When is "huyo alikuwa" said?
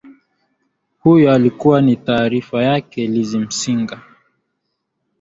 0.99-1.81